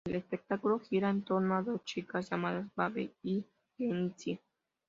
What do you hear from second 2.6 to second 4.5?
Babe y Kenzie.